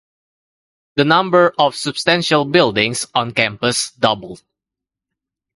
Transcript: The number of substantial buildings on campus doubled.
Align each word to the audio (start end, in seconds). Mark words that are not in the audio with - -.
The 0.95 1.05
number 1.05 1.53
of 1.59 1.75
substantial 1.75 2.43
buildings 2.45 3.05
on 3.13 3.33
campus 3.35 3.91
doubled. 3.91 4.41